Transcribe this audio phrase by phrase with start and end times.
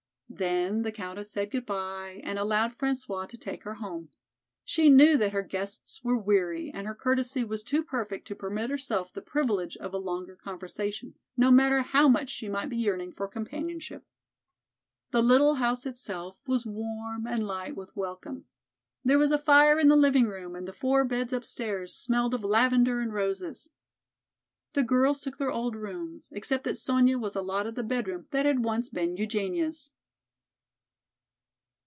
[0.33, 4.11] Then the Countess said good by and allowed François to take her home.
[4.63, 8.69] She knew that her guests were weary and her courtesy was too perfect to permit
[8.69, 13.11] herself the privilege of a longer conversation, no matter how much she might be yearning
[13.11, 14.05] for companionship.
[15.11, 18.45] The little house itself was warm and light with welcome.
[19.03, 22.45] There was a fire in the living room and the four beds upstairs smelled of
[22.45, 23.69] lavender and roses.
[24.75, 28.63] The girls took their old rooms, except that Sonya was allotted the bedroom that had
[28.63, 29.91] once been Eugenia's.